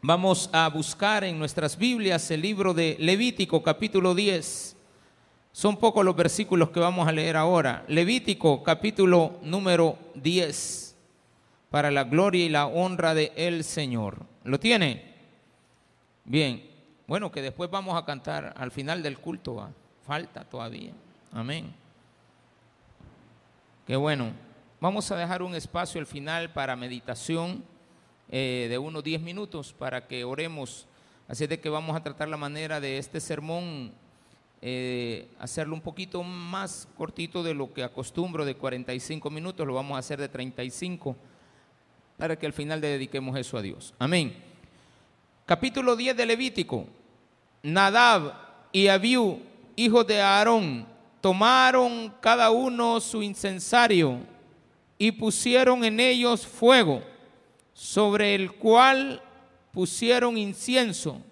[0.00, 4.76] Vamos a buscar en nuestras Biblias el libro de Levítico capítulo 10.
[5.50, 7.84] Son pocos los versículos que vamos a leer ahora.
[7.88, 10.96] Levítico capítulo número 10.
[11.68, 14.24] Para la gloria y la honra de el Señor.
[14.44, 15.16] ¿Lo tiene?
[16.24, 16.64] Bien.
[17.08, 19.68] Bueno, que después vamos a cantar al final del culto.
[20.06, 20.92] Falta todavía.
[21.32, 21.74] Amén.
[23.84, 24.30] Qué bueno.
[24.80, 27.64] Vamos a dejar un espacio al final para meditación
[28.30, 30.86] eh, de unos 10 minutos para que oremos.
[31.28, 33.92] Así de que vamos a tratar la manera de este sermón,
[34.60, 39.96] eh, hacerlo un poquito más cortito de lo que acostumbro, de 45 minutos, lo vamos
[39.96, 41.16] a hacer de 35,
[42.16, 43.94] para que al final le dediquemos eso a Dios.
[43.98, 44.34] Amén.
[45.46, 46.86] Capítulo 10 de Levítico.
[47.62, 48.34] Nadab
[48.72, 49.40] y Abiú,
[49.76, 50.86] hijos de Aarón,
[51.20, 54.20] tomaron cada uno su incensario
[54.98, 57.02] y pusieron en ellos fuego
[57.78, 59.22] sobre el cual
[59.70, 61.22] pusieron incienso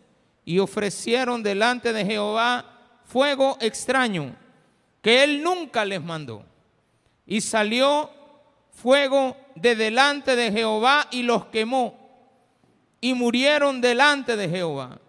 [0.45, 2.64] y ofrecieron delante de Jehová
[3.05, 4.36] fuego extraño
[5.03, 6.44] que él nunca les mandó.
[7.27, 8.11] Y salió
[8.70, 11.98] fuego de delante de Jehová y los quemó
[13.00, 15.00] y murieron delante de Jehová.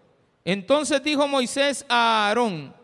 [0.44, 2.74] Entonces dijo Moisés a Aarón,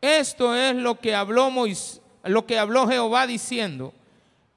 [0.00, 3.92] esto es lo que habló Moisés, lo que habló Jehová diciendo,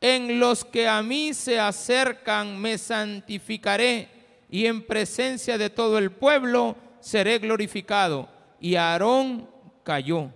[0.02, 4.10] en los que a mí se acercan me santificaré
[4.50, 8.28] y en presencia de todo el pueblo seré glorificado.
[8.60, 9.48] Y Aarón
[9.84, 10.32] cayó.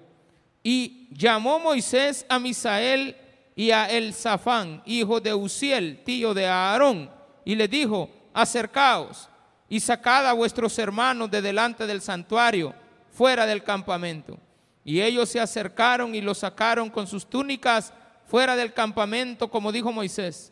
[0.64, 3.18] Y llamó Moisés a Misael
[3.56, 7.10] y a Elzafán, hijo de Uziel, tío de Aarón,
[7.44, 9.30] y le dijo, acercaos
[9.70, 12.74] y sacad a vuestros hermanos de delante del santuario,
[13.12, 14.38] fuera del campamento.
[14.84, 17.94] Y ellos se acercaron y lo sacaron con sus túnicas
[18.28, 20.52] fuera del campamento, como dijo Moisés.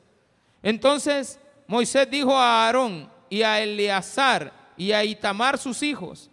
[0.62, 6.30] Entonces Moisés dijo a Aarón y a Eleazar y a Itamar sus hijos,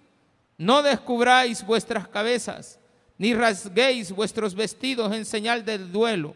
[0.56, 2.78] no descubráis vuestras cabezas,
[3.16, 6.34] ni rasguéis vuestros vestidos en señal del duelo,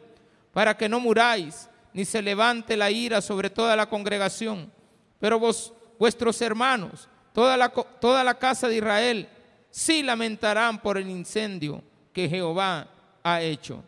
[0.52, 4.72] para que no muráis, ni se levante la ira sobre toda la congregación.
[5.20, 9.28] Pero vos, vuestros hermanos, toda la, toda la casa de Israel,
[9.70, 11.82] sí lamentarán por el incendio
[12.12, 12.88] que Jehová
[13.22, 13.82] ha hecho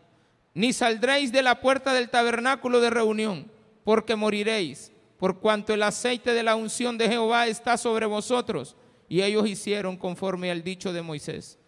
[0.57, 3.45] ni saldréis de la puerta del tabernáculo de reunión,
[3.83, 8.75] porque moriréis, por cuanto el aceite de la unción de Jehová está sobre vosotros.
[9.07, 11.59] Y ellos hicieron conforme al dicho de Moisés.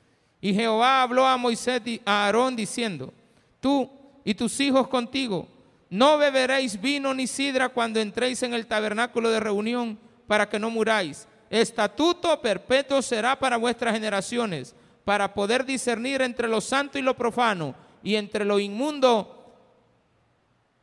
[0.41, 3.13] Y Jehová habló a Moisés a Aarón diciendo,
[3.59, 3.87] tú
[4.25, 5.47] y tus hijos contigo,
[5.91, 10.71] no beberéis vino ni sidra cuando entréis en el tabernáculo de reunión, para que no
[10.71, 11.27] muráis.
[11.51, 14.73] Estatuto perpetuo será para vuestras generaciones,
[15.05, 19.39] para poder discernir entre lo santo y lo profano y entre lo inmundo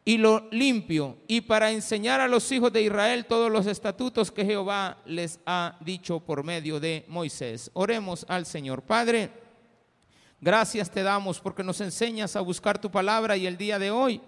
[0.08, 4.44] y lo limpio, y para enseñar a los hijos de Israel todos los estatutos que
[4.44, 7.72] Jehová les ha dicho por medio de Moisés.
[7.74, 8.82] Oremos al Señor.
[8.82, 9.32] Padre,
[10.40, 14.20] gracias te damos porque nos enseñas a buscar tu palabra y el día de hoy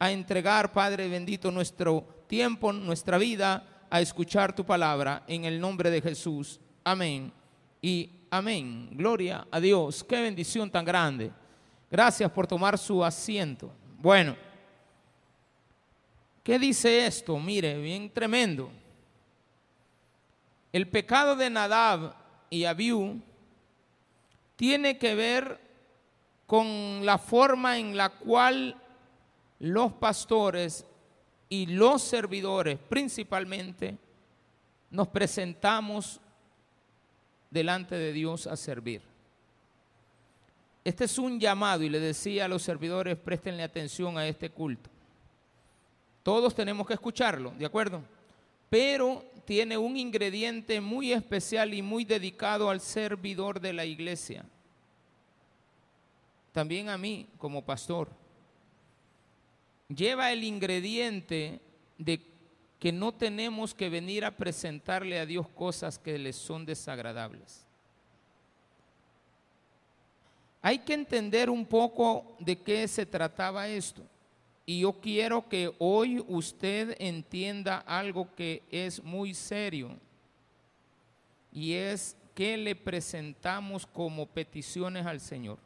[0.00, 5.90] a entregar, Padre bendito, nuestro tiempo, nuestra vida, a escuchar tu palabra en el nombre
[5.90, 6.58] de Jesús.
[6.82, 7.32] Amén.
[7.80, 8.88] Y amén.
[8.94, 10.02] Gloria a Dios.
[10.02, 11.30] Qué bendición tan grande
[11.90, 13.72] Gracias por tomar su asiento.
[13.98, 14.36] Bueno,
[16.44, 17.38] ¿qué dice esto?
[17.38, 18.70] Mire, bien tremendo.
[20.72, 22.14] El pecado de Nadab
[22.48, 23.20] y Abiú
[24.54, 25.60] tiene que ver
[26.46, 28.80] con la forma en la cual
[29.58, 30.86] los pastores
[31.48, 33.98] y los servidores principalmente
[34.90, 36.20] nos presentamos
[37.50, 39.09] delante de Dios a servir.
[40.84, 44.88] Este es un llamado y le decía a los servidores, préstenle atención a este culto.
[46.22, 48.02] Todos tenemos que escucharlo, ¿de acuerdo?
[48.68, 54.44] Pero tiene un ingrediente muy especial y muy dedicado al servidor de la iglesia.
[56.52, 58.08] También a mí como pastor.
[59.88, 61.60] Lleva el ingrediente
[61.98, 62.22] de
[62.78, 67.66] que no tenemos que venir a presentarle a Dios cosas que les son desagradables.
[70.62, 74.02] Hay que entender un poco de qué se trataba esto.
[74.66, 79.90] Y yo quiero que hoy usted entienda algo que es muy serio.
[81.52, 85.58] Y es que le presentamos como peticiones al Señor.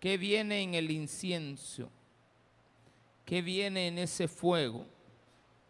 [0.00, 1.90] ¿Qué viene en el incienso?
[3.24, 4.86] ¿Qué viene en ese fuego?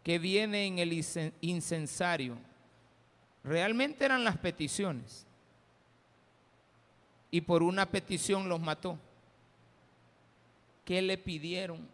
[0.03, 1.03] ¿Qué viene en el
[1.41, 2.37] incensario?
[3.43, 5.25] Realmente eran las peticiones
[7.35, 8.97] y por una petición los mató.
[10.85, 11.85] ¿Qué le pidieron?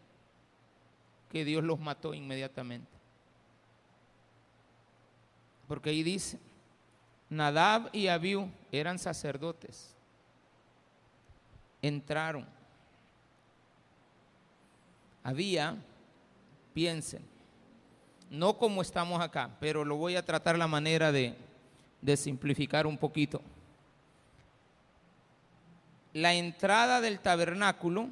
[1.31, 2.91] Que Dios los mató inmediatamente.
[5.67, 6.37] Porque ahí dice,
[7.27, 9.95] Nadab y Abiú eran sacerdotes.
[11.81, 12.45] Entraron.
[15.23, 15.75] Había,
[16.71, 17.23] piensen,
[18.29, 21.35] no como estamos acá, pero lo voy a tratar la manera de,
[21.99, 23.41] de simplificar un poquito.
[26.13, 28.09] La entrada del tabernáculo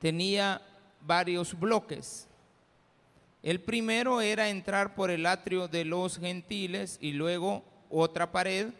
[0.00, 0.60] tenía
[1.00, 2.26] varios bloques.
[3.42, 8.70] El primero era entrar por el atrio de los gentiles y luego otra pared,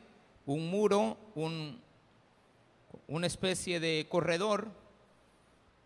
[0.44, 1.16] un muro,
[3.06, 4.68] una especie de corredor.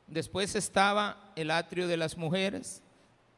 [0.07, 2.83] Después estaba el atrio de las mujeres,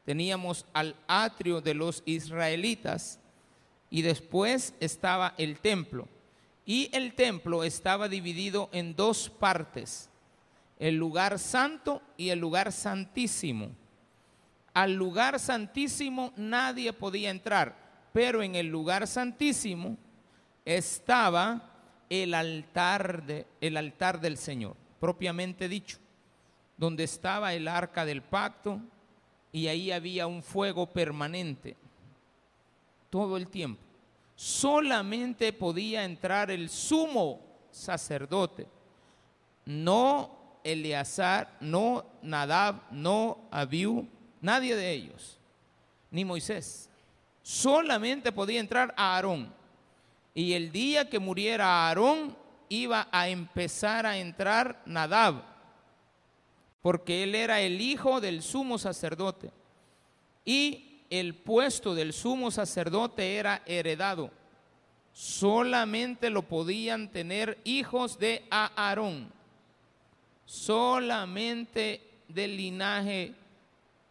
[0.05, 3.19] teníamos al atrio de los israelitas
[3.89, 6.07] y después estaba el templo.
[6.65, 10.09] Y el templo estaba dividido en dos partes,
[10.79, 13.71] el lugar santo y el lugar santísimo
[14.75, 19.97] al lugar santísimo nadie podía entrar, pero en el lugar santísimo
[20.65, 21.71] estaba
[22.09, 25.97] el altar, de, el altar del Señor, propiamente dicho,
[26.75, 28.81] donde estaba el arca del pacto
[29.53, 31.77] y ahí había un fuego permanente
[33.09, 33.84] todo el tiempo.
[34.35, 37.41] Solamente podía entrar el sumo
[37.71, 38.67] sacerdote,
[39.65, 44.07] no Eleazar, no Nadab, no Abiú,
[44.41, 45.39] Nadie de ellos,
[46.11, 46.89] ni Moisés.
[47.41, 49.53] Solamente podía entrar Aarón.
[50.33, 52.35] Y el día que muriera Aarón,
[52.69, 55.43] iba a empezar a entrar Nadab,
[56.81, 59.51] porque él era el hijo del sumo sacerdote.
[60.43, 64.31] Y el puesto del sumo sacerdote era heredado.
[65.13, 69.31] Solamente lo podían tener hijos de Aarón.
[70.45, 73.33] Solamente del linaje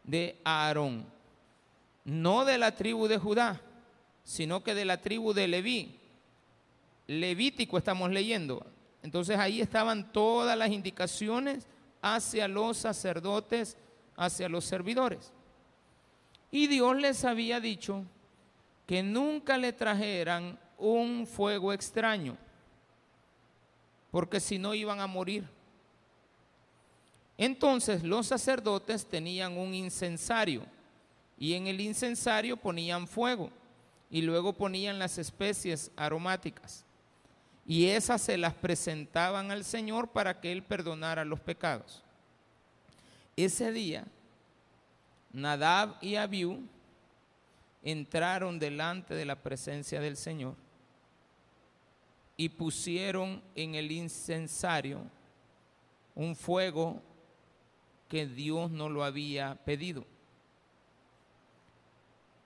[0.03, 1.07] de Aarón,
[2.05, 3.61] no de la tribu de Judá,
[4.23, 5.99] sino que de la tribu de Leví.
[7.07, 8.65] Levítico estamos leyendo.
[9.03, 11.67] Entonces ahí estaban todas las indicaciones
[12.01, 13.77] hacia los sacerdotes,
[14.17, 15.33] hacia los servidores.
[16.55, 18.05] Y Dios les había dicho
[18.87, 22.37] que nunca le trajeran un fuego extraño,
[24.13, 25.49] porque si no iban a morir.
[27.37, 30.63] Entonces los sacerdotes tenían un incensario
[31.41, 33.51] y en el incensario ponían fuego
[34.09, 36.85] y luego ponían las especies aromáticas
[37.67, 42.05] y esas se las presentaban al Señor para que Él perdonara los pecados.
[43.35, 44.05] Ese día,
[45.35, 46.63] Nadab y Abiú
[47.83, 50.55] entraron delante de la presencia del Señor
[52.37, 55.03] y pusieron en el incensario
[56.15, 57.03] un fuego
[58.09, 60.07] que Dios no lo había pedido.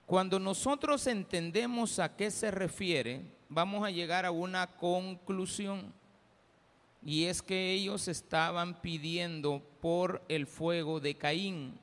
[0.06, 3.20] Cuando nosotros entendemos a qué se refiere,
[3.50, 5.93] vamos a llegar a una conclusión.
[7.05, 11.79] Y es que ellos estaban pidiendo por el fuego de Caín.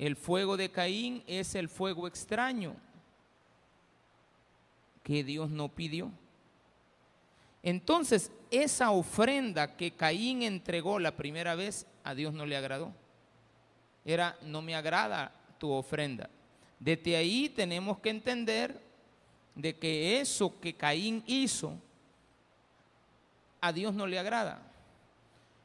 [0.00, 2.74] El fuego de Caín es el fuego extraño
[5.02, 6.10] que Dios no pidió.
[7.62, 12.94] Entonces, esa ofrenda que Caín entregó la primera vez, a Dios no le agradó.
[14.02, 16.30] Era, no me agrada tu ofrenda.
[16.78, 18.80] Desde ahí tenemos que entender
[19.54, 21.74] de que eso que Caín hizo,
[23.60, 24.62] a Dios no le agrada.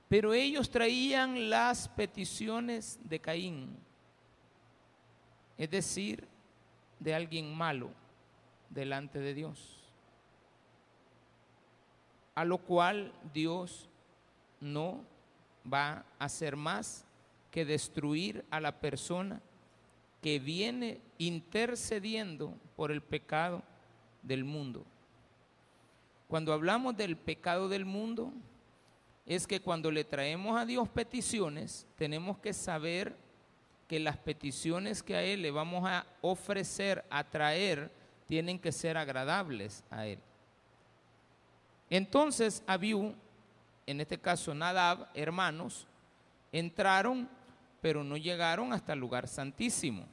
[0.09, 3.84] Pero ellos traían las peticiones de Caín,
[5.57, 6.27] es decir,
[6.99, 7.89] de alguien malo
[8.69, 9.75] delante de Dios
[12.35, 13.89] a lo cual Dios
[14.59, 15.03] no
[15.71, 17.05] va a hacer más
[17.49, 19.41] que destruir a la persona
[20.21, 23.63] que viene intercediendo por el pecado
[24.21, 24.83] del mundo.
[26.27, 28.33] Cuando hablamos del pecado del mundo,
[29.25, 33.15] es que cuando le traemos a Dios peticiones, tenemos que saber
[33.87, 37.91] que las peticiones que a Él le vamos a ofrecer, a traer,
[38.27, 40.19] tienen que ser agradables a Él.
[41.89, 43.15] Entonces Abiú,
[43.85, 45.87] en este caso Nadab, hermanos,
[46.51, 47.29] entraron,
[47.81, 50.07] pero no llegaron hasta el lugar santísimo.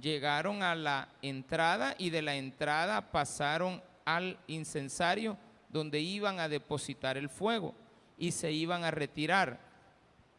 [0.00, 5.36] Llegaron a la entrada y de la entrada pasaron al incensario
[5.68, 7.74] donde iban a depositar el fuego
[8.16, 9.58] y se iban a retirar.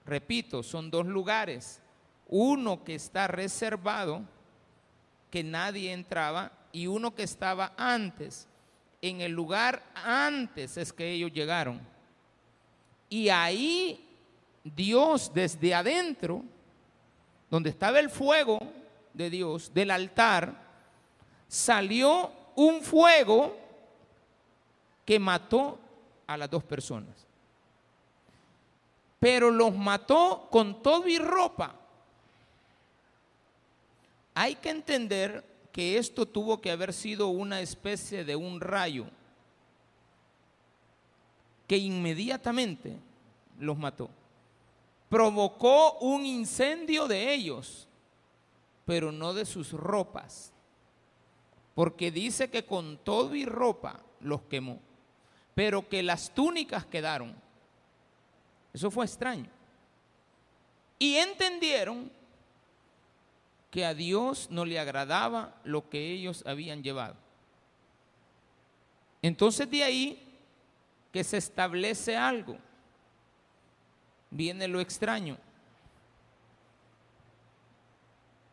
[0.06, 1.82] Repito, son dos lugares.
[2.28, 4.22] Uno que está reservado,
[5.30, 8.48] que nadie entraba, y uno que estaba antes,
[9.02, 11.80] en el lugar antes es que ellos llegaron.
[13.10, 14.06] Y ahí
[14.64, 16.44] Dios desde adentro,
[17.50, 18.60] donde estaba el fuego
[19.14, 20.54] de Dios, del altar,
[21.48, 23.56] salió un fuego
[25.06, 25.80] que mató
[26.26, 27.26] a las dos personas.
[29.20, 31.76] Pero los mató con todo y ropa.
[34.36, 39.06] Hay que entender que esto tuvo que haber sido una especie de un rayo
[41.68, 42.98] que inmediatamente
[43.60, 44.10] los mató.
[45.10, 47.88] Provocó un incendio de ellos,
[48.86, 50.52] pero no de sus ropas,
[51.74, 54.80] porque dice que con todo y ropa los quemó,
[55.54, 57.34] pero que las túnicas quedaron.
[58.74, 59.50] Eso fue extraño.
[61.00, 62.12] Y entendieron
[63.76, 67.18] que a Dios no le agradaba lo que ellos habían llevado.
[69.22, 70.40] Entonces de ahí
[71.12, 72.56] que se establece algo.
[74.30, 75.38] Viene lo extraño.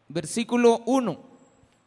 [0.08, 1.20] Versículo 1.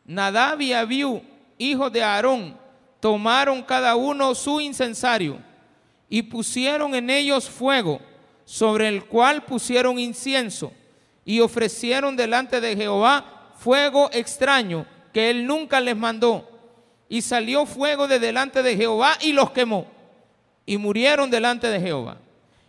[0.05, 1.21] Nadab y Abiú,
[1.57, 2.57] hijos de Aarón,
[3.01, 5.39] tomaron cada uno su incensario
[6.07, 7.99] y pusieron en ellos fuego,
[8.45, 10.71] sobre el cual pusieron incienso
[11.25, 16.47] y ofrecieron delante de Jehová fuego extraño que él nunca les mandó.
[17.09, 19.87] Y salió fuego de delante de Jehová y los quemó
[20.65, 22.17] y murieron delante de Jehová.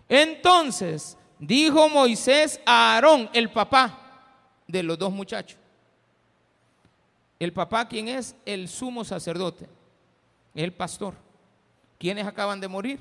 [0.08, 3.98] Entonces dijo Moisés a Aarón, el papá
[4.66, 5.58] de los dos muchachos.
[7.38, 8.34] El papá, ¿quién es?
[8.46, 9.68] El sumo sacerdote,
[10.54, 11.14] el pastor.
[11.98, 13.00] ¿Quiénes acaban de morir?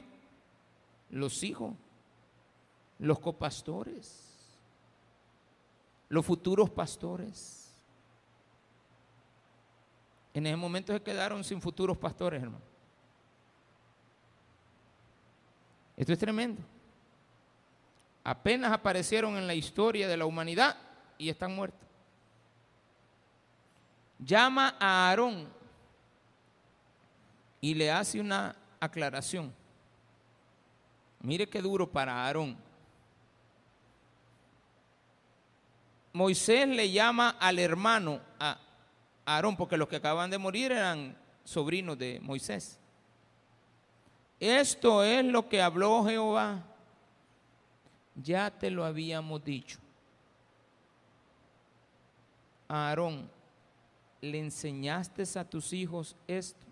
[1.10, 1.74] Los hijos,
[3.00, 4.25] los copastores,
[6.10, 7.74] los futuros pastores.
[10.34, 12.66] En ese momento se quedaron sin futuros pastores, hermano.
[15.96, 16.62] Esto es tremendo.
[18.24, 20.78] Apenas aparecieron en la historia de la humanidad
[21.18, 21.88] y están muertos.
[24.20, 25.48] Llama a Aarón
[27.62, 29.54] y le hace una aclaración.
[31.22, 32.65] Mire qué duro para Aarón.
[36.16, 38.58] Moisés le llama al hermano a
[39.26, 42.80] Aarón, porque los que acaban de morir eran sobrinos de Moisés.
[44.40, 46.64] Esto es lo que habló Jehová.
[48.16, 49.78] Ya te lo habíamos dicho.
[52.70, 53.30] Aarón,
[54.22, 56.66] ¿le enseñaste a tus hijos esto?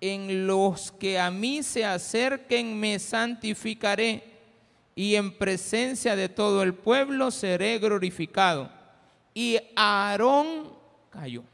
[0.00, 4.35] En los que a mí se acerquen me santificaré
[4.98, 8.70] y en presencia de todo el pueblo seré glorificado.
[9.34, 10.72] Y Aarón
[11.10, 11.44] cayó.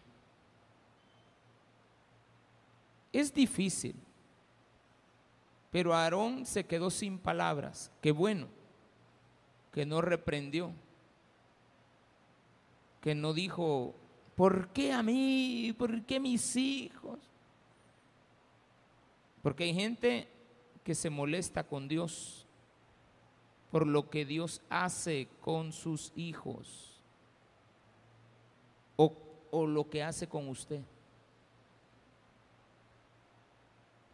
[3.13, 3.97] Es difícil,
[5.73, 7.91] pero Aarón se quedó sin palabras.
[8.01, 8.47] Qué bueno
[9.73, 10.71] que no reprendió,
[13.01, 13.93] que no dijo,
[14.37, 15.75] ¿por qué a mí?
[15.77, 17.19] ¿Por qué mis hijos?
[19.43, 20.29] Porque hay gente
[20.85, 22.42] que se molesta con Dios
[23.73, 27.03] por lo que Dios hace con sus hijos
[28.95, 29.13] o,
[29.51, 30.83] o lo que hace con usted.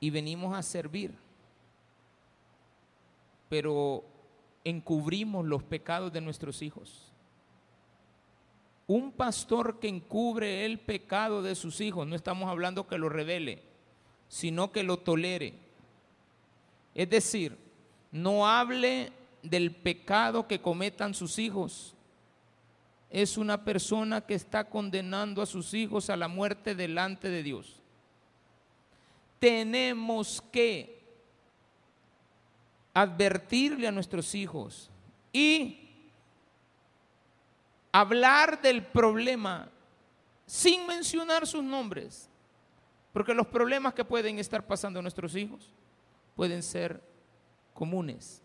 [0.00, 1.12] y venimos a servir,
[3.48, 4.04] pero
[4.64, 7.12] encubrimos los pecados de nuestros hijos.
[8.86, 13.62] Un pastor que encubre el pecado de sus hijos, no estamos hablando que lo revele,
[14.28, 15.54] sino que lo tolere.
[16.94, 17.58] Es decir,
[18.12, 19.12] no hable
[19.48, 21.94] del pecado que cometan sus hijos.
[23.10, 27.78] Es una persona que está condenando a sus hijos a la muerte delante de Dios
[29.38, 30.98] tenemos que
[32.92, 34.90] advertirle a nuestros hijos
[35.32, 35.88] y
[37.92, 39.68] hablar del problema
[40.46, 42.28] sin mencionar sus nombres,
[43.12, 45.72] porque los problemas que pueden estar pasando a nuestros hijos
[46.34, 47.00] pueden ser
[47.74, 48.42] comunes.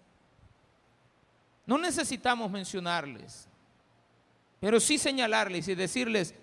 [1.66, 3.48] No necesitamos mencionarles,
[4.60, 6.36] pero sí señalarles y decirles,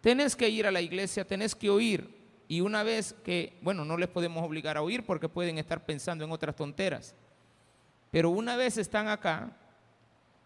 [0.00, 2.14] tenés que ir a la iglesia, tenés que oír
[2.48, 6.24] y una vez que, bueno, no les podemos obligar a oír porque pueden estar pensando
[6.24, 7.14] en otras tonteras,
[8.10, 9.56] pero una vez están acá,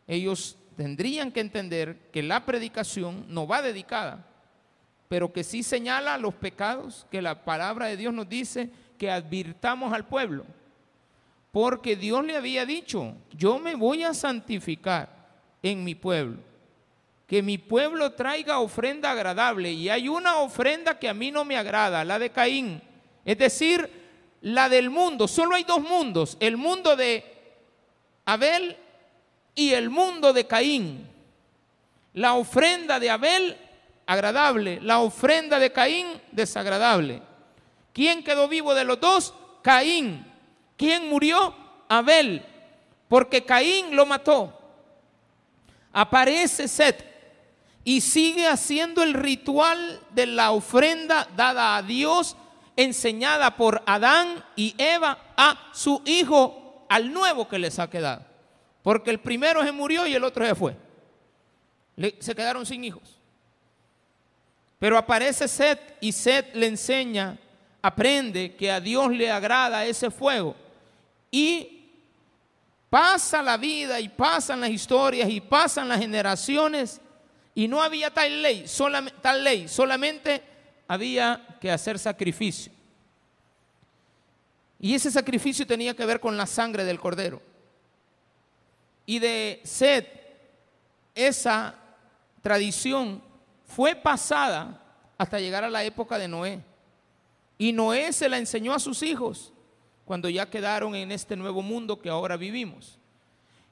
[0.07, 4.27] ellos tendrían que entender que la predicación no va dedicada,
[5.09, 9.93] pero que sí señala los pecados que la palabra de Dios nos dice que advirtamos
[9.93, 10.47] al pueblo.
[11.51, 15.09] Porque Dios le había dicho, yo me voy a santificar
[15.63, 16.51] en mi pueblo
[17.31, 19.71] que mi pueblo traiga ofrenda agradable.
[19.71, 22.83] Y hay una ofrenda que a mí no me agrada, la de Caín.
[23.25, 23.89] Es decir,
[24.41, 25.29] la del mundo.
[25.29, 27.25] Solo hay dos mundos, el mundo de
[28.25, 28.77] Abel
[29.55, 31.09] y el mundo de Caín.
[32.15, 33.57] La ofrenda de Abel
[34.07, 37.23] agradable, la ofrenda de Caín desagradable.
[37.93, 39.35] ¿Quién quedó vivo de los dos?
[39.63, 40.27] Caín.
[40.81, 41.55] ¿Quién murió?
[41.91, 42.43] Abel,
[43.07, 44.59] porque Caín lo mató.
[45.93, 47.05] Aparece Set
[47.85, 52.35] y sigue haciendo el ritual de la ofrenda dada a Dios,
[52.77, 58.25] enseñada por Adán y Eva a su hijo, al nuevo que les ha quedado.
[58.83, 60.75] Porque el primero se murió y el otro se fue.
[62.21, 63.19] se quedaron sin hijos.
[64.79, 67.37] Pero aparece Set y Set le enseña,
[67.83, 70.57] aprende que a Dios le agrada ese fuego.
[71.31, 71.81] Y
[72.91, 77.01] pasa la vida y pasan las historias y pasan las generaciones
[77.55, 78.67] y no había tal ley,
[79.23, 80.43] tal ley, solamente
[80.89, 82.73] había que hacer sacrificio.
[84.81, 87.43] Y ese sacrificio tenía que ver con la sangre del cordero.
[89.05, 90.07] Y de sed,
[91.15, 91.75] esa
[92.41, 93.23] tradición
[93.67, 94.83] fue pasada
[95.19, 96.61] hasta llegar a la época de Noé.
[97.59, 99.53] Y Noé se la enseñó a sus hijos
[100.11, 102.99] cuando ya quedaron en este nuevo mundo que ahora vivimos.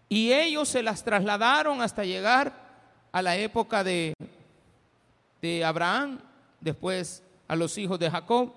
[0.09, 2.52] Y ellos se las trasladaron hasta llegar
[3.11, 4.14] a la época de,
[5.42, 6.21] de Abraham,
[6.61, 8.52] después a los hijos de Jacob,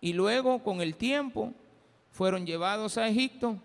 [0.00, 1.52] y luego con el tiempo
[2.10, 3.58] fueron llevados a Egipto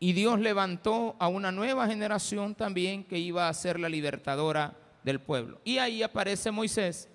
[0.00, 5.20] y Dios levantó a una nueva generación también que iba a ser la libertadora del
[5.20, 5.60] pueblo.
[5.62, 7.08] Y ahí aparece Moisés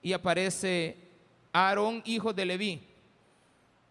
[0.00, 0.96] y aparece
[1.52, 2.89] Aarón, hijo de Leví.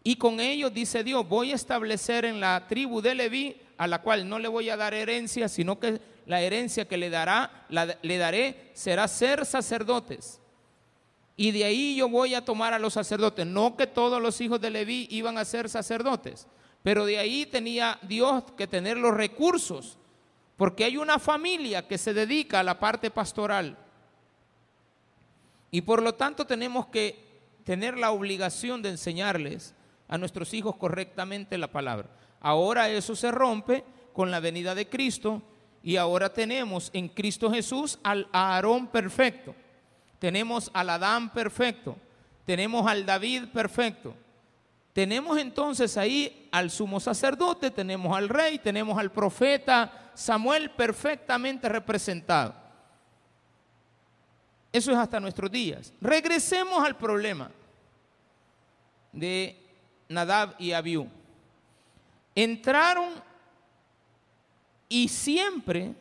[0.10, 4.02] Y con ellos dice Dios, voy a establecer en la tribu de Leví, a la
[4.02, 8.18] cual no le voy a dar herencia, sino que la herencia que le, dará, le
[8.18, 10.42] daré será ser sacerdotes.
[11.38, 13.46] Y de ahí yo voy a tomar a los sacerdotes.
[13.46, 16.48] No que todos los hijos de Leví iban a ser sacerdotes,
[16.82, 20.00] pero de ahí tenía Dios que tener los recursos,
[20.58, 23.78] porque hay una familia que se dedica a la parte pastoral.
[25.70, 27.28] Y por lo tanto tenemos que
[27.64, 29.76] tener la obligación de enseñarles
[30.10, 32.10] a nuestros hijos correctamente la palabra.
[32.42, 35.42] Ahora eso se rompe con la venida de Cristo
[35.82, 39.56] y ahora tenemos en Cristo Jesús al Aarón perfecto,
[40.20, 41.96] tenemos al Adán perfecto,
[42.46, 44.14] tenemos al David perfecto.
[44.92, 52.54] Tenemos entonces ahí al sumo sacerdote, tenemos al rey, tenemos al profeta Samuel perfectamente representado.
[54.74, 55.94] Eso es hasta nuestros días.
[56.02, 57.50] Regresemos al problema
[59.14, 59.69] de
[60.10, 61.08] Nadab y Abiú.
[62.36, 63.14] Entraron
[64.90, 65.94] y siempre,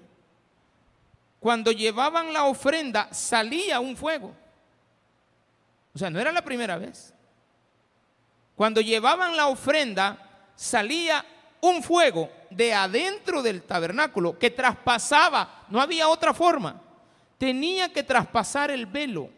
[1.38, 4.34] cuando llevaban la ofrenda, salía un fuego.
[5.94, 7.12] O sea, no era la primera vez.
[8.56, 11.24] Cuando llevaban la ofrenda, salía
[11.60, 16.80] un fuego de adentro del tabernáculo que traspasaba, no había otra forma,
[17.36, 19.28] tenía que traspasar el velo.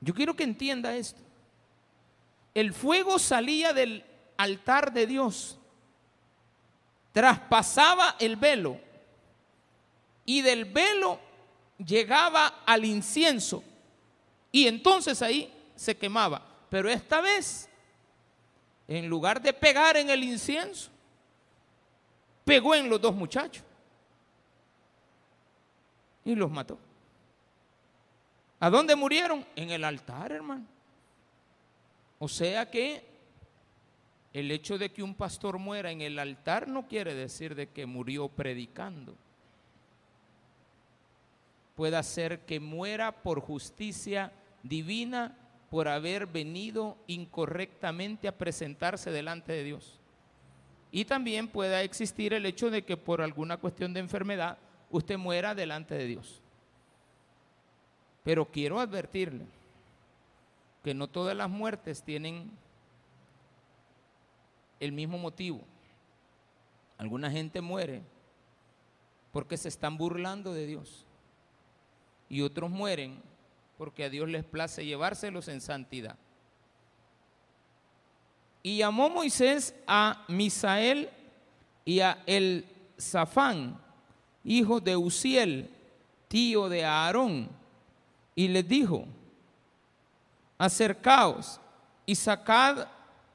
[0.00, 1.25] Yo quiero que entienda esto.
[2.56, 4.02] El fuego salía del
[4.38, 5.58] altar de Dios
[7.12, 8.80] traspasaba el velo
[10.24, 11.20] y del velo
[11.76, 13.62] llegaba al incienso
[14.50, 16.46] y entonces ahí se quemaba.
[16.70, 17.68] Pero esta vez,
[18.88, 20.90] en lugar de pegar en el incienso,
[22.42, 23.64] pegó en los dos muchachos
[26.24, 26.78] y los mató.
[28.60, 29.46] ¿A dónde murieron?
[29.54, 30.64] En el altar, hermano.
[32.18, 33.04] O sea que
[34.32, 37.86] el hecho de que un pastor muera en el altar no quiere decir de que
[37.86, 39.14] murió predicando.
[41.74, 45.36] Puede ser que muera por justicia divina
[45.70, 50.00] por haber venido incorrectamente a presentarse delante de Dios.
[50.92, 54.58] Y también pueda existir el hecho de que por alguna cuestión de enfermedad
[54.90, 56.40] usted muera delante de Dios.
[58.22, 59.44] Pero quiero advertirle
[60.86, 62.48] que no todas las muertes tienen
[64.78, 65.62] el mismo motivo.
[66.96, 68.02] Alguna gente muere
[69.32, 71.04] porque se están burlando de Dios.
[72.28, 73.20] Y otros mueren
[73.76, 76.14] porque a Dios les place llevárselos en santidad.
[78.62, 81.10] Y llamó Moisés a Misael
[81.84, 82.64] y a El
[82.96, 83.76] Zafán,
[84.44, 85.68] hijo de Uziel,
[86.28, 87.48] tío de Aarón,
[88.36, 89.08] y les dijo,
[90.58, 91.60] acercaos
[92.04, 92.86] y sacad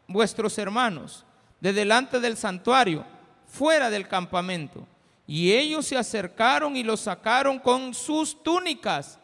[0.08, 1.26] vuestros hermanos
[1.60, 3.06] de delante del santuario,
[3.46, 4.88] fuera del campamento.
[5.28, 9.20] Y ellos se acercaron y los sacaron con sus túnicas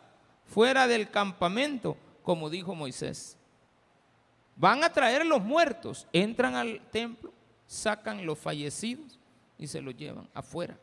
[0.46, 3.38] fuera del campamento, como dijo Moisés.
[4.56, 7.34] Van a traer los muertos, entran al templo,
[7.68, 9.20] sacan los fallecidos
[9.58, 10.78] y se los llevan afuera.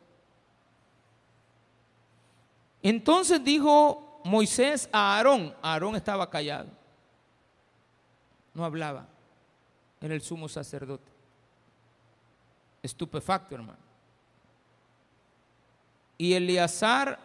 [2.83, 6.69] Entonces dijo Moisés a Aarón, Aarón estaba callado,
[8.55, 9.07] no hablaba,
[10.01, 11.11] era el sumo sacerdote.
[12.83, 13.79] Estupefacto, hermano.
[16.17, 17.19] Y Eleazar,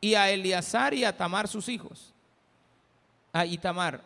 [0.00, 2.12] y a Eleazar y a Tamar sus hijos.
[3.32, 4.02] A Itamar.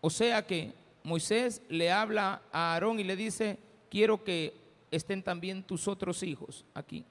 [0.00, 3.58] O sea que Moisés le habla a Aarón y le dice,
[3.90, 4.54] quiero que
[4.90, 7.04] estén también tus otros hijos aquí.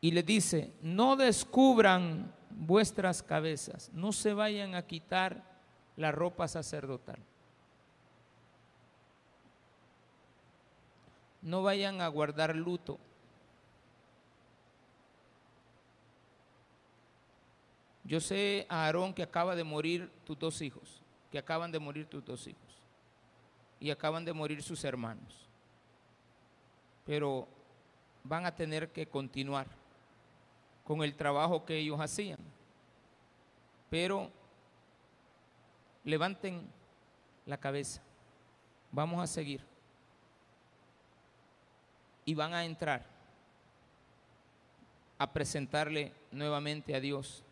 [0.00, 5.51] Y le dice, no descubran vuestras cabezas, no se vayan a quitar
[6.02, 7.18] la ropa sacerdotal.
[11.40, 12.98] No vayan a guardar luto.
[18.02, 22.06] Yo sé a Aarón que acaba de morir tus dos hijos, que acaban de morir
[22.06, 22.82] tus dos hijos
[23.78, 25.48] y acaban de morir sus hermanos.
[27.06, 27.46] Pero
[28.24, 29.68] van a tener que continuar
[30.84, 32.40] con el trabajo que ellos hacían.
[33.88, 34.32] Pero
[36.04, 36.68] levanten
[37.46, 38.02] la cabeza,
[38.90, 39.60] vamos a seguir.
[42.24, 43.04] Y van a entrar
[45.18, 47.44] a presentarle nuevamente a Dios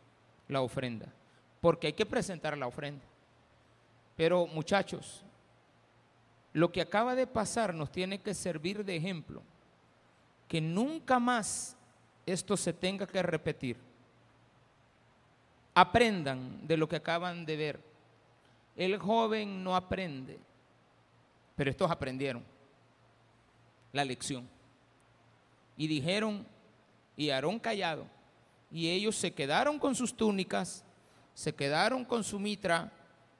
[0.48, 1.06] la ofrenda,
[1.60, 3.04] porque hay que presentar la ofrenda.
[4.16, 5.24] Pero muchachos,
[6.52, 9.42] lo que acaba de pasar nos tiene que servir de ejemplo,
[10.48, 11.76] que nunca más
[12.26, 13.76] esto se tenga que repetir.
[15.74, 17.89] Aprendan de lo que acaban de ver.
[18.76, 20.38] El joven no aprende,
[21.56, 22.44] pero estos aprendieron
[23.92, 24.48] la lección.
[25.76, 26.46] Y dijeron,
[27.16, 28.06] y Aarón callado,
[28.70, 30.84] y ellos se quedaron con sus túnicas,
[31.34, 32.92] se quedaron con su mitra,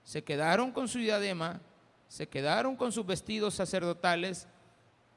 [0.03, 1.61] se quedaron con su diadema,
[2.09, 4.49] se quedaron con sus vestidos sacerdotales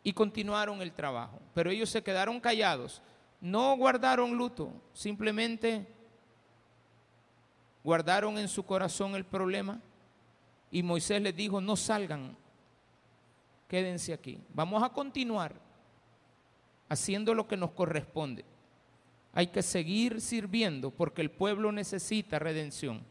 [0.03, 1.39] y continuaron el trabajo.
[1.53, 3.01] Pero ellos se quedaron callados,
[3.41, 5.87] no guardaron luto, simplemente
[7.83, 9.81] guardaron en su corazón el problema
[10.73, 12.35] y Moisés les dijo, no salgan,
[13.67, 14.39] quédense aquí.
[14.55, 15.53] Vamos a continuar
[16.89, 18.43] haciendo lo que nos corresponde.
[19.33, 23.03] Hay que seguir sirviendo porque el pueblo necesita redención.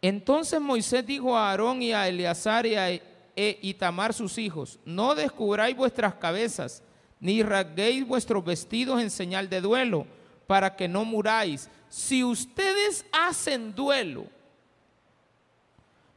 [0.00, 5.16] Entonces Moisés dijo a Aarón y a Eleazar y a e Itamar sus hijos, no
[5.16, 6.80] descubráis vuestras cabezas,
[7.18, 10.06] ni rasguéis vuestros vestidos en señal de duelo,
[10.46, 11.68] para que no muráis.
[11.88, 14.35] Si ustedes hacen duelo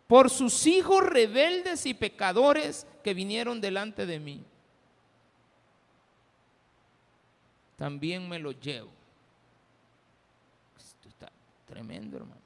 [0.09, 4.43] por sus hijos rebeldes y pecadores que vinieron delante de mí,
[7.75, 8.89] también me los llevo.
[10.79, 11.31] Esto está
[11.67, 12.41] tremendo, hermano.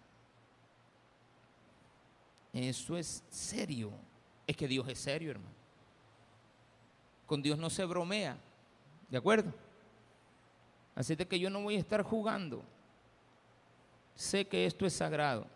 [2.52, 3.94] Eso es serio.
[4.46, 5.56] Es que Dios es serio, hermano.
[7.26, 8.38] Con Dios no se bromea.
[9.10, 9.54] ¿De acuerdo?
[10.96, 12.62] Así de que yo no voy a estar jugando.
[14.16, 15.48] Sé que esto es sagrado,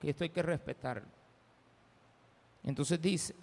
[0.00, 1.13] que esto hay que respetarlo.
[2.64, 3.34] Entonces dice,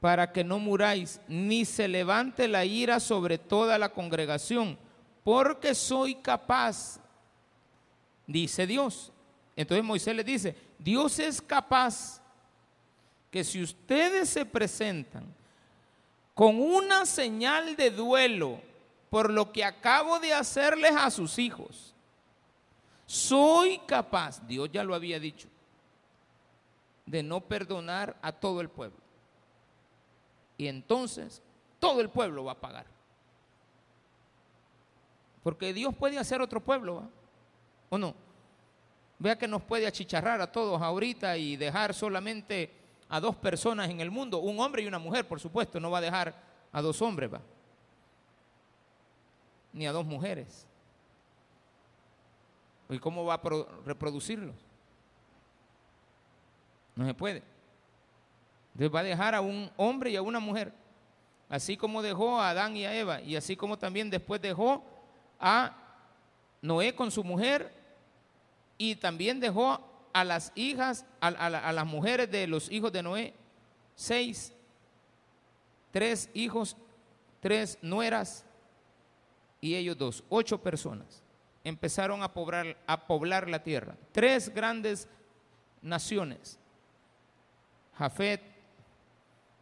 [0.00, 4.78] para que no muráis, ni se levante la ira sobre toda la congregación,
[5.22, 6.98] porque soy capaz,
[8.26, 9.12] dice Dios,
[9.54, 12.22] entonces Moisés le dice, Dios es capaz
[13.30, 15.24] que si ustedes se presentan
[16.34, 18.60] con una señal de duelo
[19.10, 21.94] por lo que acabo de hacerles a sus hijos,
[23.10, 25.48] soy capaz, Dios ya lo había dicho,
[27.04, 29.00] de no perdonar a todo el pueblo.
[30.56, 31.42] Y entonces
[31.80, 32.86] todo el pueblo va a pagar.
[35.42, 37.02] Porque Dios puede hacer otro pueblo,
[37.88, 38.14] ¿o no?
[39.18, 42.70] Vea que nos puede achicharrar a todos ahorita y dejar solamente
[43.08, 45.98] a dos personas en el mundo, un hombre y una mujer, por supuesto, no va
[45.98, 46.32] a dejar
[46.70, 47.40] a dos hombres, va.
[49.72, 50.69] Ni a dos mujeres.
[52.90, 53.40] ¿Y cómo va a
[53.86, 54.54] reproducirlos?
[56.96, 57.42] No se puede.
[58.74, 60.72] Entonces va a dejar a un hombre y a una mujer.
[61.48, 63.20] Así como dejó a Adán y a Eva.
[63.20, 64.84] Y así como también después dejó
[65.38, 65.76] a
[66.62, 67.72] Noé con su mujer
[68.76, 69.80] y también dejó
[70.12, 71.30] a las hijas, a,
[71.72, 73.34] las mujeres de los hijos de Noé,
[73.94, 74.52] seis,
[75.90, 76.76] tres hijos,
[77.40, 78.44] tres nueras
[79.60, 81.19] y ellos dos, ocho personas.
[81.62, 83.94] Empezaron a poblar, a poblar la tierra.
[84.12, 85.08] Tres grandes
[85.82, 86.58] naciones.
[87.98, 88.40] Jafet,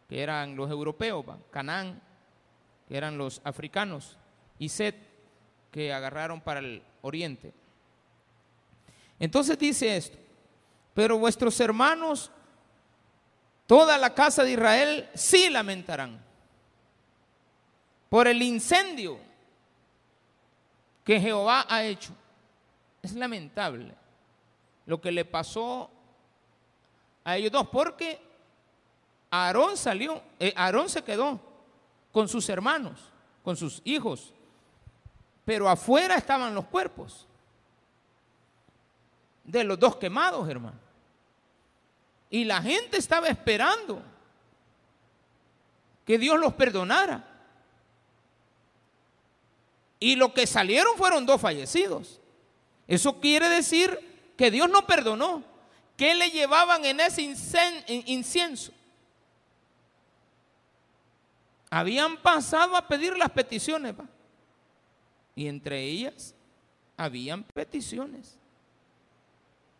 [0.07, 2.01] que eran los europeos, Canaán,
[2.87, 4.17] que eran los africanos,
[4.57, 4.95] y Set,
[5.71, 7.53] que agarraron para el oriente.
[9.19, 10.17] Entonces dice esto,
[10.93, 12.31] pero vuestros hermanos,
[13.67, 16.27] toda la casa de Israel, sí lamentarán.
[18.09, 19.19] por el incendio
[21.09, 22.13] que Jehová ha hecho.
[23.01, 23.95] Es lamentable
[24.85, 25.89] lo que le pasó
[27.23, 28.21] a ellos dos, porque
[29.31, 31.39] Aarón salió, eh, Aarón se quedó
[32.11, 32.99] con sus hermanos,
[33.43, 34.35] con sus hijos,
[35.45, 37.25] pero afuera estaban los cuerpos
[39.45, 40.77] de los dos quemados, hermano.
[42.29, 44.03] Y la gente estaba esperando
[46.05, 47.28] que Dios los perdonara.
[49.99, 52.19] Y lo que salieron fueron dos fallecidos.
[52.87, 53.99] Eso quiere decir
[54.37, 55.43] que Dios no perdonó.
[55.97, 57.21] ¿Qué le llevaban en ese
[58.05, 58.71] incienso?
[61.69, 63.93] Habían pasado a pedir las peticiones.
[65.35, 66.33] Y entre ellas
[66.95, 68.37] habían peticiones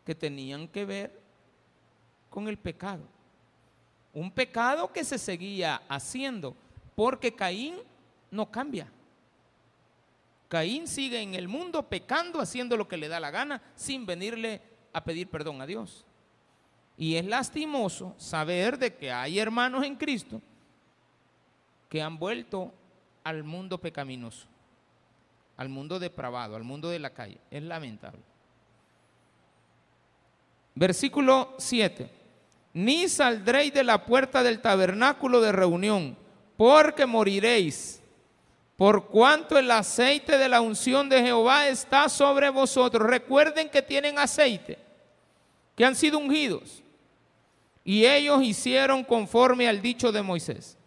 [0.05, 1.19] que tenían que ver
[2.29, 3.03] con el pecado.
[4.13, 6.55] Un pecado que se seguía haciendo
[6.95, 7.77] porque Caín
[8.29, 8.91] no cambia.
[10.49, 14.61] Caín sigue en el mundo pecando, haciendo lo que le da la gana, sin venirle
[14.91, 16.05] a pedir perdón a Dios.
[16.97, 20.41] Y es lastimoso saber de que hay hermanos en Cristo
[21.87, 22.73] que han vuelto
[23.23, 24.47] al mundo pecaminoso,
[25.55, 27.39] al mundo depravado, al mundo de la calle.
[27.49, 28.21] Es lamentable.
[30.75, 32.19] Versículo 7
[32.73, 36.17] ni saldréis de la puerta del tabernáculo de reunión,
[36.57, 37.98] porque moriréis.
[38.79, 43.05] Por cuanto el aceite de la unción de Jehová está sobre vosotros.
[43.05, 44.79] Recuerden que tienen aceite,
[45.75, 46.81] que han sido ungidos.
[47.83, 50.77] Y ellos hicieron conforme al dicho de Moisés.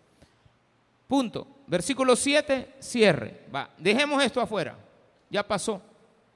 [1.06, 1.46] Punto.
[1.66, 3.46] Versículo 7, cierre.
[3.54, 4.74] Va, dejemos esto afuera.
[5.28, 5.82] Ya pasó.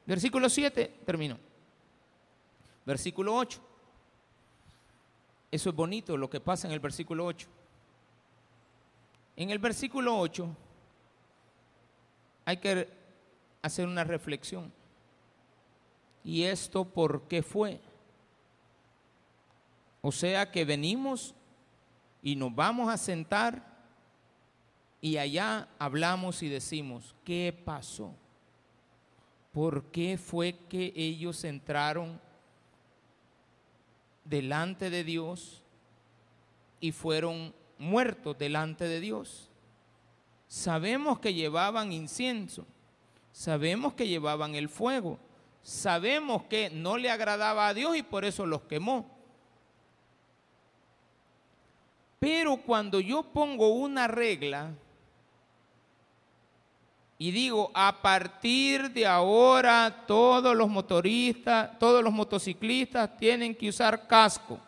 [0.05, 1.39] Versículo 7, terminó.
[2.85, 3.59] Versículo 8.
[5.51, 7.49] Eso es bonito lo que pasa en el versículo 8.
[9.37, 10.55] En el versículo 8
[12.47, 12.89] hay que
[13.61, 14.73] hacer una reflexión.
[16.25, 17.79] ¿Y esto por qué fue?
[20.01, 21.35] O sea que venimos
[22.23, 23.77] y nos vamos a sentar
[25.03, 28.15] y allá hablamos y decimos, ¿qué pasó?
[29.53, 32.19] ¿Por qué fue que ellos entraron
[34.25, 35.63] delante de Dios
[36.81, 39.49] y fueron muertos delante de Dios.
[40.49, 42.65] Sabemos que llevaban incienso,
[43.33, 45.19] sabemos que llevaban el fuego,
[45.63, 49.11] sabemos que no le agradaba a Dios y por eso los quemó.
[52.19, 54.73] Pero cuando yo pongo una regla,
[57.19, 64.07] y digo, a partir de ahora todos los motoristas, todos los motociclistas tienen que usar
[64.07, 64.61] casco.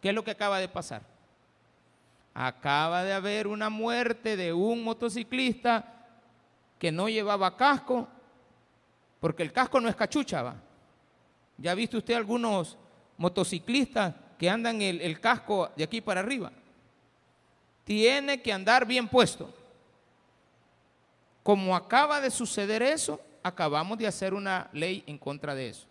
[0.00, 1.13] ¿Qué es lo que acaba de pasar?
[2.34, 6.06] Acaba de haber una muerte de un motociclista
[6.78, 8.08] que no llevaba casco,
[9.20, 10.56] porque el casco no es cachucha, ¿va?
[11.56, 12.76] ¿Ya ha visto usted algunos
[13.16, 16.50] motociclistas que andan el, el casco de aquí para arriba?
[17.84, 19.54] Tiene que andar bien puesto.
[21.44, 25.86] Como acaba de suceder eso, acabamos de hacer una ley en contra de eso.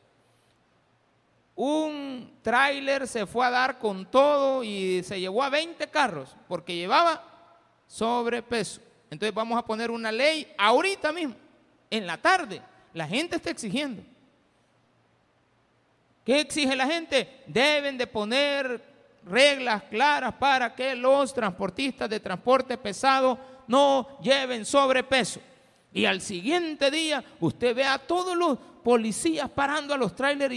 [1.55, 6.75] Un tráiler se fue a dar con todo y se llevó a 20 carros porque
[6.75, 7.23] llevaba
[7.87, 8.81] sobrepeso.
[9.11, 11.35] Entonces vamos a poner una ley ahorita mismo,
[11.91, 12.61] en la tarde.
[12.93, 14.01] La gente está exigiendo.
[16.25, 17.43] ¿Qué exige la gente?
[17.45, 18.81] Deben de poner
[19.25, 23.37] reglas claras para que los transportistas de transporte pesado
[23.67, 25.39] no lleven sobrepeso.
[25.93, 30.53] Y al siguiente día usted ve a todos los policías parando a los trailers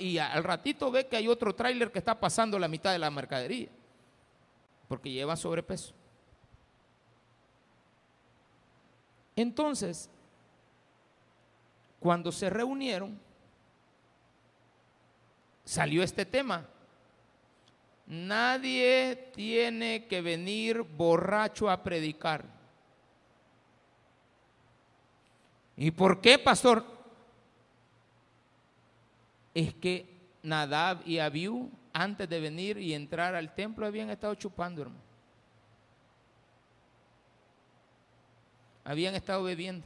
[0.00, 3.10] y, al ratito ve que hay otro trailer que está pasando la mitad de la
[3.10, 3.68] mercadería.
[4.88, 5.94] Porque lleva sobrepeso.
[9.36, 10.10] Entonces,
[12.00, 13.18] cuando se reunieron,
[15.64, 16.66] salió este tema.
[18.06, 22.44] Nadie tiene que venir borracho a predicar.
[25.76, 26.97] ¿Y por qué, pastor?
[29.58, 30.06] Es que
[30.44, 35.02] Nadab y Abiú, antes de venir y entrar al templo, habían estado chupando, hermano.
[38.84, 39.84] Habían estado bebiendo.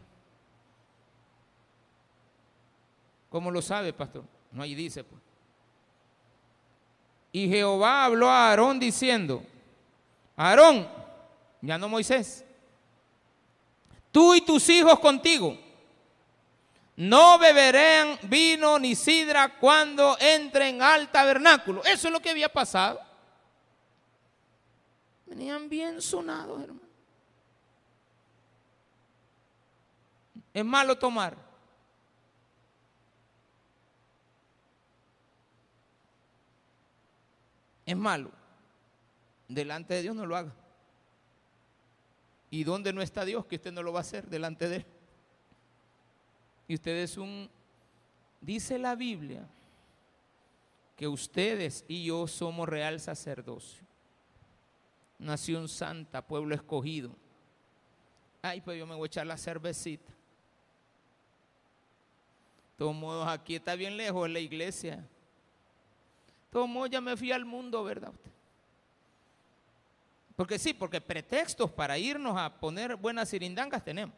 [3.30, 4.24] ¿Cómo lo sabe, pastor?
[4.50, 5.22] No ahí dice, pues.
[7.32, 9.42] Y Jehová habló a Aarón diciendo,
[10.36, 10.86] Aarón,
[11.62, 12.44] ya no Moisés,
[14.10, 15.58] tú y tus hijos contigo,
[16.96, 21.82] no beberán vino ni sidra cuando entren al tabernáculo.
[21.84, 23.00] Eso es lo que había pasado.
[25.26, 26.80] Venían bien sonados, hermano.
[30.52, 31.36] Es malo tomar.
[37.86, 38.30] Es malo.
[39.48, 40.54] Delante de Dios no lo haga.
[42.50, 44.86] ¿Y dónde no está Dios que usted no lo va a hacer delante de Él?
[46.68, 47.50] Y usted es un,
[48.40, 49.46] dice la Biblia,
[50.96, 53.84] que ustedes y yo somos real sacerdocio,
[55.18, 57.14] nación santa, pueblo escogido.
[58.40, 60.10] Ay, pues yo me voy a echar la cervecita.
[62.72, 64.96] De todos modos, aquí está bien lejos la iglesia.
[64.96, 65.06] De
[66.50, 68.12] todos modos, ya me fui al mundo, ¿verdad?
[70.36, 74.14] Porque sí, porque pretextos para irnos a poner buenas cirindangas tenemos.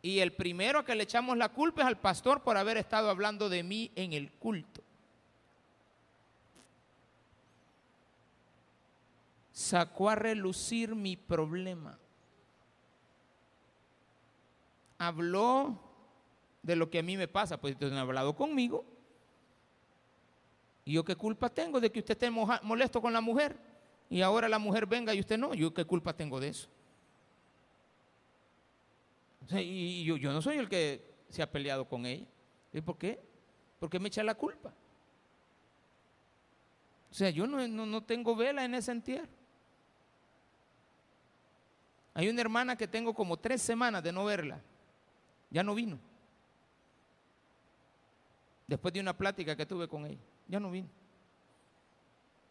[0.00, 3.10] Y el primero a que le echamos la culpa es al pastor por haber estado
[3.10, 4.82] hablando de mí en el culto.
[9.52, 11.98] Sacó a relucir mi problema.
[14.98, 15.80] Habló
[16.62, 18.84] de lo que a mí me pasa, pues usted no ha hablado conmigo.
[20.84, 23.58] ¿Y yo qué culpa tengo de que usted esté molesto con la mujer?
[24.08, 25.54] Y ahora la mujer venga y usted no.
[25.54, 26.68] ¿Yo qué culpa tengo de eso?
[29.56, 32.26] Y yo, no soy el que se ha peleado con ella.
[32.72, 33.20] ¿Y por qué?
[33.78, 34.72] ¿Por qué me echa la culpa?
[37.10, 39.28] O sea, yo no, no, tengo vela en ese entierro.
[42.12, 44.60] Hay una hermana que tengo como tres semanas de no verla.
[45.50, 45.98] Ya no vino.
[48.66, 50.20] Después de una plática que tuve con ella.
[50.46, 50.88] Ya no vino.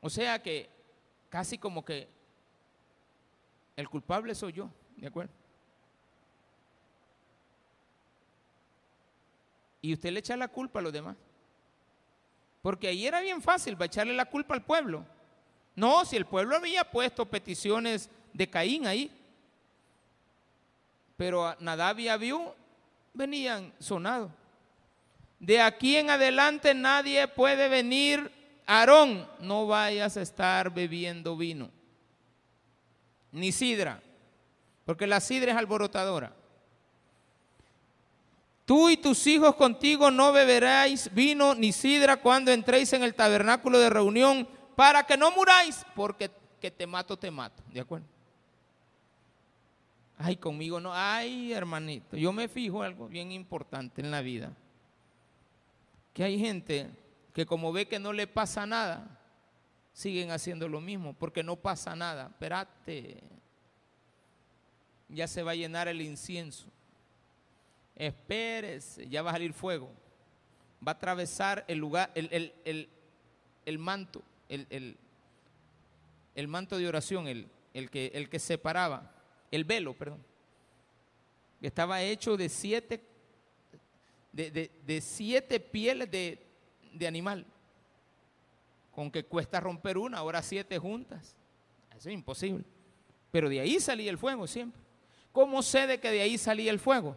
[0.01, 0.69] O sea que
[1.29, 2.07] casi como que
[3.75, 4.71] el culpable soy yo.
[4.95, 5.31] ¿De acuerdo?
[9.81, 11.15] Y usted le echa la culpa a los demás.
[12.61, 15.05] Porque ahí era bien fácil para echarle la culpa al pueblo.
[15.75, 19.11] No, si el pueblo había puesto peticiones de Caín ahí.
[21.15, 22.53] Pero Nadab y Abiú
[23.13, 24.31] venían sonados.
[25.39, 28.31] De aquí en adelante nadie puede venir,
[28.65, 31.69] Aarón, no vayas a estar bebiendo vino,
[33.31, 34.01] ni sidra,
[34.83, 36.33] porque la sidra es alborotadora.
[38.67, 43.79] Tú y tus hijos contigo no beberáis vino ni sidra cuando entréis en el tabernáculo
[43.79, 47.63] de reunión, para que no muráis, porque que te mato, te mato.
[47.71, 48.05] ¿De acuerdo?
[50.17, 50.91] Ay, conmigo no.
[50.93, 54.51] Ay, hermanito, yo me fijo algo bien importante en la vida.
[56.13, 56.89] Que hay gente
[57.33, 59.17] que como ve que no le pasa nada,
[59.93, 62.27] siguen haciendo lo mismo, porque no pasa nada.
[62.31, 63.23] Espérate,
[65.07, 66.67] ya se va a llenar el incienso
[67.97, 69.91] espérese, ya va a salir fuego.
[70.85, 72.53] Va a atravesar el lugar, el,
[73.65, 74.97] el, manto, el,
[76.47, 79.11] manto de oración, el, que, el que separaba,
[79.51, 80.23] el velo, perdón.
[81.59, 83.03] Que estaba hecho de siete,
[84.31, 86.45] de, siete pieles de,
[86.93, 87.45] de animal.
[88.91, 91.35] Con que cuesta romper una, ahora siete juntas.
[91.97, 92.63] Eso es imposible.
[93.31, 94.81] Pero de ahí salía el fuego siempre.
[95.31, 97.15] ¿Cómo sé de que de ahí salía el fuego?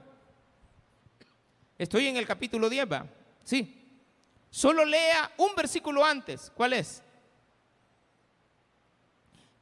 [1.81, 3.07] Estoy en el capítulo 10, ¿va?
[3.43, 3.75] Sí.
[4.51, 6.53] Solo lea un versículo antes.
[6.55, 7.03] ¿Cuál es?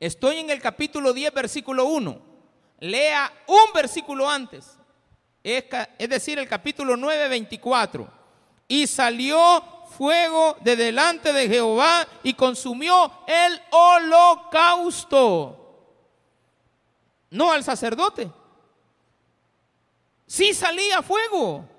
[0.00, 2.20] Estoy en el capítulo 10, versículo 1.
[2.81, 4.76] Lea un versículo antes.
[5.44, 5.64] Es,
[6.09, 8.11] decir, el capítulo 9, 24.
[8.66, 15.54] Y salió fuego de delante de Jehová y consumió el holocausto.
[17.31, 18.28] No al sacerdote.
[20.26, 21.77] Sí salía fuego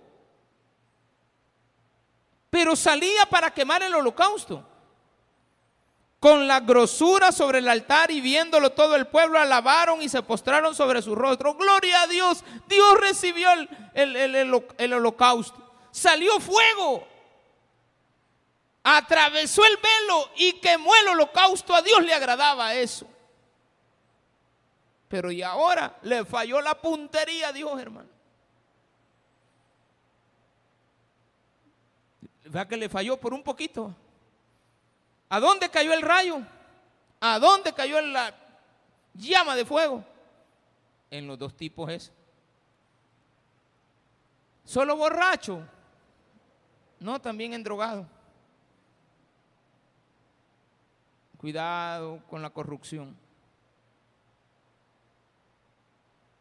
[2.49, 4.65] pero salía para quemar el holocausto.
[6.19, 10.75] Con la grosura sobre el altar y viéndolo todo el pueblo alabaron y se postraron
[10.75, 11.53] sobre su rostro.
[11.53, 13.49] Gloria a Dios, Dios recibió
[13.93, 15.65] el, el holocausto.
[15.91, 17.07] Salió fuego,
[18.83, 21.73] atravesó el velo y quemó el holocausto.
[21.73, 23.07] A Dios le agradaba eso.
[25.07, 28.18] Pero y ahora le falló la puntería, Dios hermano.
[32.49, 33.95] Vea que le falló por un poquito.
[35.29, 36.41] ¿A dónde cayó el rayo?
[37.19, 38.33] ¿A dónde cayó la
[39.13, 40.03] llama de fuego?
[41.11, 42.11] En los dos tipos es.
[44.65, 45.61] Solo borracho.
[46.99, 48.07] No, también en drogado.
[51.37, 53.15] Cuidado con la corrupción.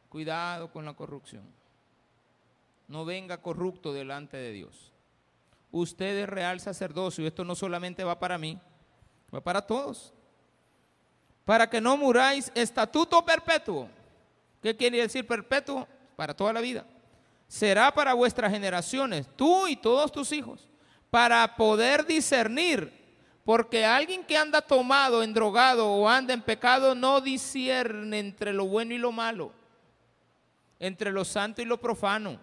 [0.09, 1.45] Cuidado con la corrupción.
[2.89, 4.93] No venga corrupto delante de Dios
[5.71, 7.27] usted es real sacerdocio.
[7.27, 8.59] Esto no solamente va para mí,
[9.35, 10.13] va para todos.
[11.45, 13.89] Para que no muráis, estatuto perpetuo.
[14.63, 15.87] ¿Qué quiere decir perpetuo?
[16.17, 16.85] Para toda la vida.
[17.49, 20.69] será para vuestras generaciones, tú y todos tus hijos,
[21.11, 22.93] para poder discernir,
[23.43, 28.93] porque alguien que anda tomado, endrogado o anda en pecado no discierne entre lo bueno
[28.93, 29.53] y lo malo,
[30.79, 32.39] entre lo santo y lo profano,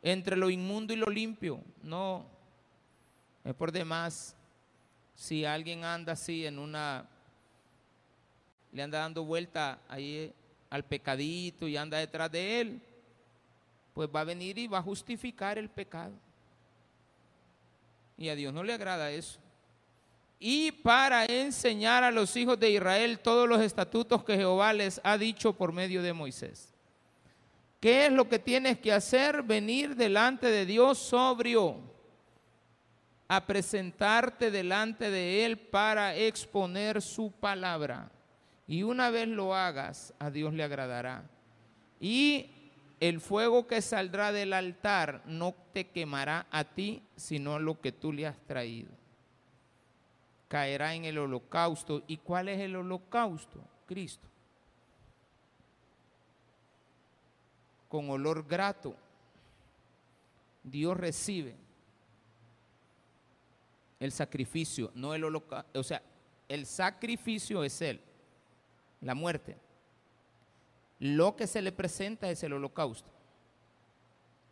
[0.00, 1.60] entre lo inmundo y lo limpio.
[1.82, 2.24] No,
[3.46, 4.34] es por demás.
[5.14, 7.08] Si alguien anda así en una,
[8.72, 10.32] le anda dando vuelta ahí
[10.68, 12.82] al pecadito y anda detrás de él,
[13.94, 16.12] pues va a venir y va a justificar el pecado.
[18.18, 19.38] Y a Dios no le agrada eso.
[20.38, 25.16] Y para enseñar a los hijos de Israel todos los estatutos que Jehová les ha
[25.16, 26.74] dicho por medio de Moisés.
[27.80, 29.42] ¿Qué es lo que tienes que hacer?
[29.42, 31.95] Venir delante de Dios sobrio,
[33.28, 38.10] a presentarte delante de Él para exponer su palabra.
[38.68, 41.24] Y una vez lo hagas, a Dios le agradará.
[42.00, 42.50] Y
[43.00, 48.12] el fuego que saldrá del altar no te quemará a ti, sino lo que tú
[48.12, 48.90] le has traído.
[50.48, 52.02] Caerá en el holocausto.
[52.06, 53.60] ¿Y cuál es el holocausto?
[53.86, 54.28] Cristo.
[57.88, 58.96] Con olor grato.
[60.62, 61.65] Dios recibe
[64.00, 65.78] el sacrificio, no el holocausto.
[65.78, 66.02] O sea,
[66.48, 68.00] el sacrificio es Él,
[69.00, 69.56] la muerte
[70.98, 73.10] lo que se le presenta es el holocausto.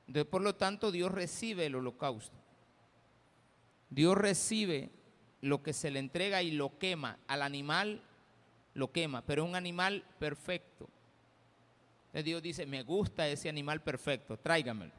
[0.07, 2.37] Entonces, por lo tanto, Dios recibe el holocausto.
[3.89, 4.91] Dios recibe
[5.41, 7.19] lo que se le entrega y lo quema.
[7.27, 8.03] Al animal
[8.75, 10.89] lo quema, pero es un animal perfecto.
[12.07, 14.93] Entonces Dios dice, me gusta ese animal perfecto, tráigamelo.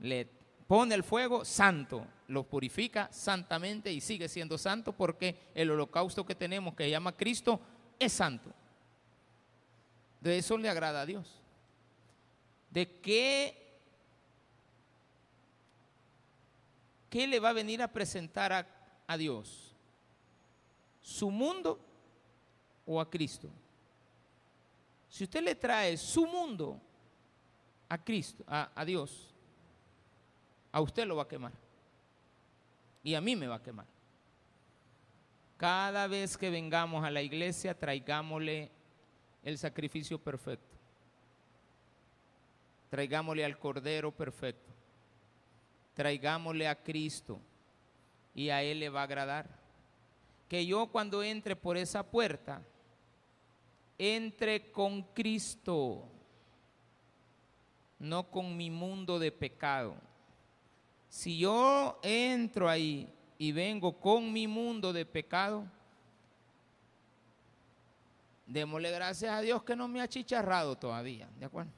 [0.00, 0.28] Le
[0.66, 6.34] pone el fuego santo, lo purifica santamente y sigue siendo santo porque el holocausto que
[6.34, 7.60] tenemos, que se llama Cristo,
[7.98, 8.50] es santo.
[10.20, 11.40] De eso le agrada a Dios.
[12.70, 13.80] ¿De qué,
[17.10, 18.66] qué le va a venir a presentar a,
[19.06, 19.74] a Dios?
[21.02, 21.78] ¿Su mundo
[22.86, 23.50] o a Cristo?
[25.10, 26.80] Si usted le trae su mundo
[27.88, 29.34] a Cristo, a, a, Dios,
[30.70, 31.61] a usted lo va a quemar.
[33.02, 33.86] Y a mí me va a quemar.
[35.56, 38.70] Cada vez que vengamos a la iglesia, traigámosle
[39.42, 40.76] el sacrificio perfecto.
[42.90, 44.72] Traigámosle al Cordero perfecto.
[45.94, 47.40] Traigámosle a Cristo
[48.34, 49.46] y a Él le va a agradar.
[50.48, 52.62] Que yo cuando entre por esa puerta,
[53.98, 56.08] entre con Cristo,
[57.98, 59.94] no con mi mundo de pecado.
[61.12, 63.06] Si yo entro ahí
[63.36, 65.66] y vengo con mi mundo de pecado,
[68.52, 71.70] Démosle gracias a Dios que no me ha chicharrado todavía, ¿de acuerdo?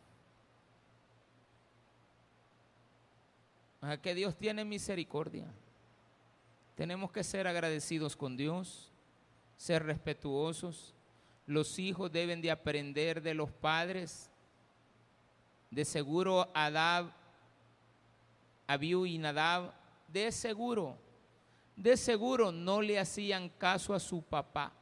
[3.81, 5.47] A que Dios tiene misericordia.
[6.75, 8.91] Tenemos que ser agradecidos con Dios,
[9.57, 10.95] ser respetuosos.
[11.47, 14.29] Los hijos deben de aprender de los padres.
[15.71, 17.13] De seguro Adab,
[18.67, 19.73] Abiú y Nadab,
[20.09, 20.97] de seguro,
[21.77, 24.73] de seguro no le hacían caso a su papá.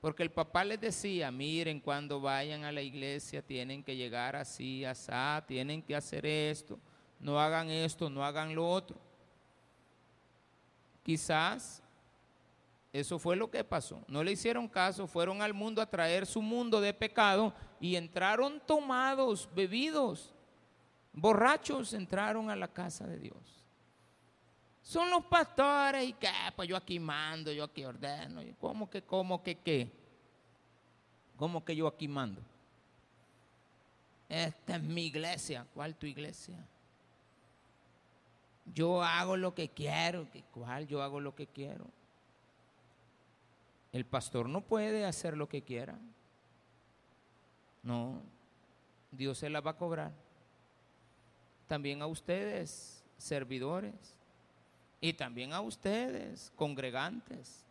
[0.00, 4.84] Porque el papá les decía, miren, cuando vayan a la iglesia tienen que llegar así,
[4.84, 5.12] así,
[5.46, 6.78] tienen que hacer esto,
[7.18, 8.96] no hagan esto, no hagan lo otro.
[11.02, 11.82] Quizás
[12.92, 14.02] eso fue lo que pasó.
[14.08, 18.60] No le hicieron caso, fueron al mundo a traer su mundo de pecado y entraron
[18.66, 20.34] tomados, bebidos,
[21.12, 23.60] borrachos, entraron a la casa de Dios.
[24.82, 28.42] Son los pastores y que, pues yo aquí mando, yo aquí ordeno.
[28.58, 29.90] ¿Cómo que, cómo que qué?
[31.36, 32.42] ¿Cómo que yo aquí mando?
[34.28, 35.66] Esta es mi iglesia.
[35.74, 36.56] ¿Cuál tu iglesia?
[38.66, 40.26] Yo hago lo que quiero.
[40.52, 41.86] ¿Cuál yo hago lo que quiero?
[43.92, 45.98] El pastor no puede hacer lo que quiera.
[47.82, 48.22] No,
[49.10, 50.12] Dios se la va a cobrar.
[51.70, 53.94] También a ustedes, servidores
[55.00, 57.64] y también a ustedes, congregantes,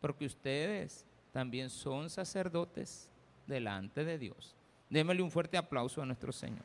[0.00, 3.10] porque ustedes también son sacerdotes
[3.46, 4.54] delante de Dios.
[4.88, 6.64] Démosle un fuerte aplauso a nuestro Señor.